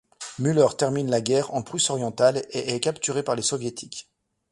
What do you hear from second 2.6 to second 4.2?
est capturé par les Soviétiques.